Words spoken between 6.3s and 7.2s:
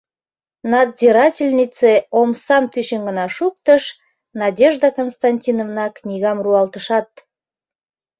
руалтышат...